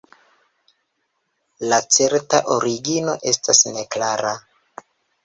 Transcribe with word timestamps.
La 1.73 1.79
certa 1.97 2.39
origino 2.55 3.15
estas 3.33 3.63
neklara. 3.77 4.33